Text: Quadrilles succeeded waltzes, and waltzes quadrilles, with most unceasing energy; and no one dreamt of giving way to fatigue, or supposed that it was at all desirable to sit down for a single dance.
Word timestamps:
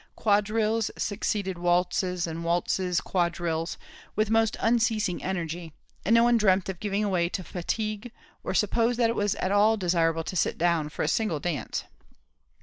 Quadrilles 0.17 0.89
succeeded 0.97 1.59
waltzes, 1.59 2.25
and 2.25 2.43
waltzes 2.43 2.99
quadrilles, 3.01 3.77
with 4.15 4.31
most 4.31 4.57
unceasing 4.59 5.21
energy; 5.21 5.73
and 6.03 6.15
no 6.15 6.23
one 6.23 6.37
dreamt 6.37 6.67
of 6.69 6.79
giving 6.79 7.07
way 7.07 7.29
to 7.29 7.43
fatigue, 7.43 8.11
or 8.43 8.55
supposed 8.55 8.97
that 8.97 9.11
it 9.11 9.15
was 9.15 9.35
at 9.35 9.51
all 9.51 9.77
desirable 9.77 10.23
to 10.23 10.35
sit 10.35 10.57
down 10.57 10.89
for 10.89 11.03
a 11.03 11.07
single 11.07 11.39
dance. 11.39 11.83